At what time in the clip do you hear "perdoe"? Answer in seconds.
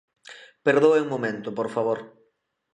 0.65-0.99